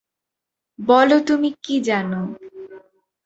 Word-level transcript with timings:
বলো 0.79 1.17
তুমি 1.27 1.49
কী 1.63 1.75
জানো। 1.81 2.21